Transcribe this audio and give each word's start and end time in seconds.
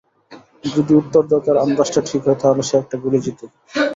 যদি 0.65 0.91
উত্তরদাতার 0.95 1.57
আনন্দাজটা 1.57 2.01
ঠিক 2.09 2.21
হয় 2.25 2.39
তাহলে 2.41 2.63
সে 2.63 2.75
একটা 2.77 2.95
গুলি 3.03 3.19
জেতে। 3.25 3.45